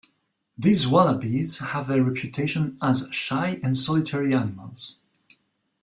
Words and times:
These 0.57 0.87
wallabies 0.87 1.59
have 1.59 1.91
a 1.91 2.03
reputation 2.03 2.75
as 2.81 3.07
shy 3.11 3.59
and 3.61 3.77
solitary 3.77 4.33
animals. 4.33 4.97